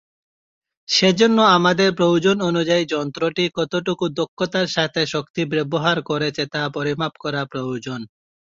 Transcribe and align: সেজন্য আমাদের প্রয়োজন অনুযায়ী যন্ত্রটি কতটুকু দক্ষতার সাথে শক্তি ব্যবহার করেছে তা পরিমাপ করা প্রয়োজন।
সেজন্য 0.89 1.37
আমাদের 1.57 1.89
প্রয়োজন 1.95 2.37
অনুযায়ী 2.49 2.83
যন্ত্রটি 2.93 3.43
কতটুকু 3.57 4.05
দক্ষতার 4.19 4.67
সাথে 4.75 5.01
শক্তি 5.13 5.41
ব্যবহার 5.53 5.97
করেছে 6.09 6.43
তা 6.53 6.61
পরিমাপ 6.75 7.13
করা 7.23 7.41
প্রয়োজন। 7.51 7.99